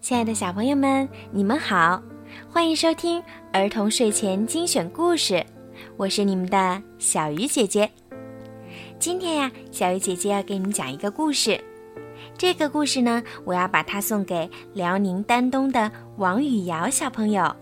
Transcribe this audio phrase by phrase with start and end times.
[0.00, 2.02] 亲爱的小朋友们，你们好，
[2.48, 5.44] 欢迎收听儿童睡前精选故事，
[5.98, 7.88] 我是你们的小鱼姐姐。
[8.98, 11.62] 今天呀，小鱼姐姐要给你们讲一个故事。
[12.36, 17.54] 这个故事呢，我要把它送给辽宁丹东的王雨瑶小朋友。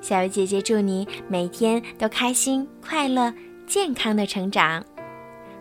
[0.00, 3.32] 小鱼姐姐祝你每天都开心、快乐、
[3.66, 4.82] 健康的成长。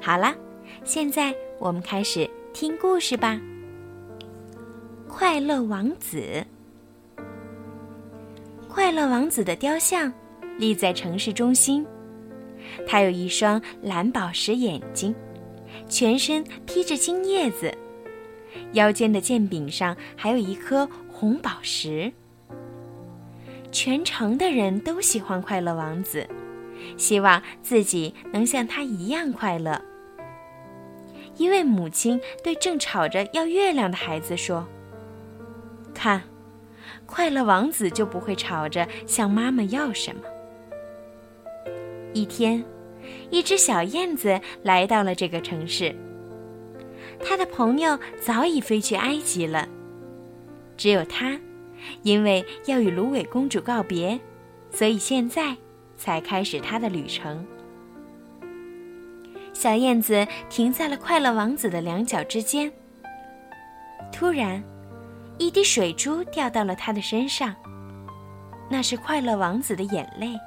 [0.02, 0.34] 好了，
[0.86, 3.38] 现在我们开始听故事吧。
[5.16, 6.44] 快乐王子，
[8.68, 10.12] 快乐王子的雕像
[10.58, 11.86] 立在城市中心。
[12.88, 15.14] 他有一双蓝宝石眼睛，
[15.88, 17.72] 全身披着金叶子，
[18.72, 22.12] 腰间的剑柄上还有一颗红宝石。
[23.72, 26.28] 全城的人都喜欢快乐王子，
[26.98, 29.80] 希望自己能像他一样快乐。
[31.38, 34.68] 一位母亲对正吵着要月亮的孩子说。
[35.94, 36.22] 看，
[37.06, 40.22] 快乐王子就不会吵着向妈妈要什么。
[42.14, 42.64] 一天，
[43.30, 45.96] 一只小燕子来到了这个城市。
[47.24, 49.68] 他的朋友早已飞去埃及了，
[50.76, 51.40] 只有他，
[52.02, 54.20] 因为要与芦苇公主告别，
[54.72, 55.56] 所以现在
[55.96, 57.46] 才开始他的旅程。
[59.54, 62.72] 小燕子停在了快乐王子的两脚之间。
[64.12, 64.64] 突然。
[65.38, 67.56] 一滴水珠掉到了他的身上，
[68.70, 70.40] 那是快乐王子的眼泪。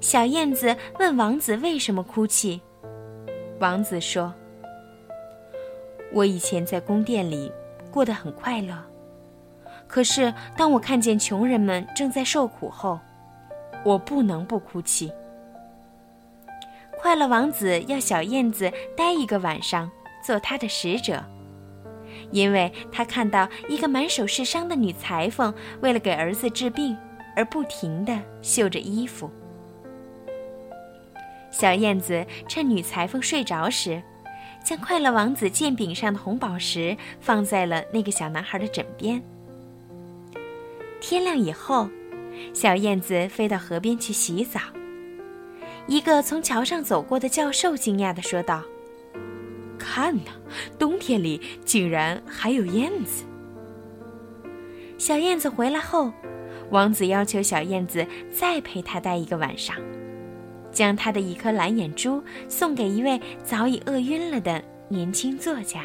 [0.00, 2.60] 小燕子问王子为什么哭泣，
[3.60, 4.32] 王子说
[6.12, 7.50] ：“我以前在宫殿里
[7.90, 8.76] 过得很快乐，
[9.86, 13.00] 可是当我看见穷人们正在受苦后，
[13.84, 15.12] 我不能不哭泣。”
[16.98, 19.90] 快乐王子要小燕子待一个晚上，
[20.24, 21.22] 做他的使者。
[22.30, 26.96] 因为他看到一个满手是伤的女裁缝，为了给儿子治病，
[27.34, 29.30] 而不停地绣着衣服。
[31.50, 34.02] 小燕子趁女裁缝睡着时，
[34.64, 39.22] 将快乐王子剑柄上的红宝石放在了那个小男孩的枕边。
[41.00, 41.88] 天亮以后，
[42.52, 44.60] 小燕子飞到河边去洗澡。
[45.86, 48.62] 一个从桥上走过的教授惊讶地说道。
[49.88, 50.32] 看呐，
[50.76, 53.24] 冬天里竟然还有燕子。
[54.98, 56.12] 小燕子回来后，
[56.70, 59.76] 王子要求小燕子再陪他待一个晚上，
[60.72, 65.82] 将他的一颗蓝眼珠送给一位早已饿晕了的年轻作家。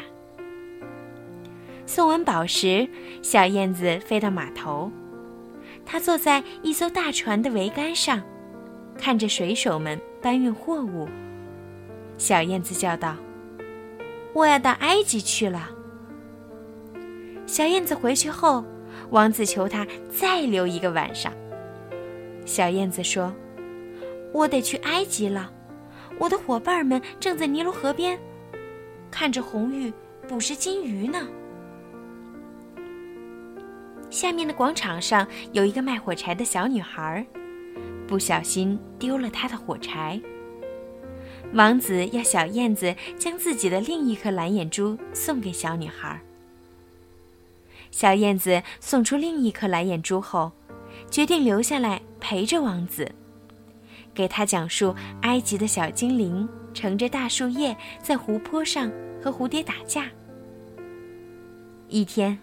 [1.86, 2.88] 送完宝石，
[3.22, 4.90] 小燕子飞到码头，
[5.86, 8.20] 她坐在一艘大船的桅杆上，
[8.98, 11.08] 看着水手们搬运货物。
[12.18, 13.16] 小燕子叫道。
[14.34, 15.68] 我要到埃及去了。
[17.46, 18.64] 小燕子回去后，
[19.10, 21.32] 王子求她再留一个晚上。
[22.46, 23.32] 小燕子说
[24.32, 25.52] ：“我得去埃及了，
[26.18, 28.18] 我的伙伴们正在尼罗河边，
[29.10, 29.92] 看着红玉
[30.26, 31.28] 捕食金鱼呢。
[34.08, 37.26] 下面的广场上有一个卖火柴的小女孩，
[38.06, 40.18] 不小心丢了她的火柴。”
[41.54, 46.18] 王子要小燕子将自己的另一颗蓝眼珠送给小女孩。
[47.90, 50.50] 小燕子送出另一颗蓝眼珠后，
[51.10, 53.12] 决定留下来陪着王子，
[54.14, 58.90] 给他讲述埃及的小精灵乘着大树叶在湖泊上
[59.22, 60.10] 和蝴蝶打架。
[61.88, 62.38] 一天，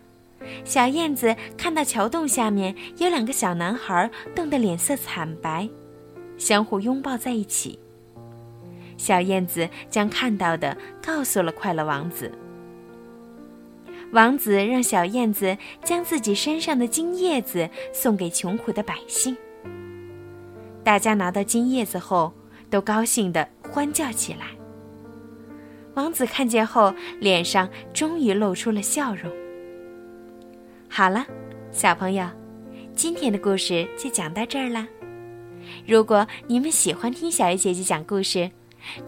[0.64, 5.68] 小燕子看到桥洞下面有两个小男孩冻得脸色惨白，
[6.38, 7.80] 相互拥抱在一起。
[9.00, 12.32] 小燕子将看到的告诉了快乐王子。
[14.12, 19.36] 王子让小燕子将自己身上的金叶子送给穷苦的百姓。
[20.84, 22.34] 大家拿到金叶子后，
[22.70, 24.48] 都高兴地欢叫起来。
[25.94, 29.32] 王子看见后，脸上终于露出了笑容。
[30.90, 31.26] 好了，
[31.72, 32.28] 小朋友，
[32.96, 34.88] 今天的故事就讲到这儿了。
[35.86, 38.50] 如果你们喜欢听小鱼姐姐讲故事，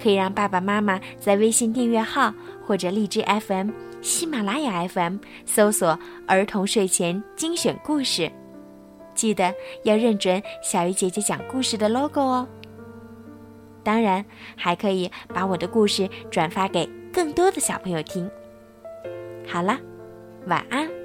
[0.01, 2.33] 可以让爸爸妈妈在微信订阅号
[2.65, 3.71] 或者荔枝 FM、
[4.01, 5.97] 喜马拉雅 FM 搜索
[6.27, 8.31] “儿童睡前精选故事”，
[9.15, 9.53] 记得
[9.83, 12.47] 要认准小鱼姐姐讲故事的 logo 哦。
[13.83, 14.23] 当然，
[14.55, 18.29] 还可以把我的故事转发给更多的小朋友听。
[19.47, 19.79] 好了，
[20.45, 21.00] 晚安。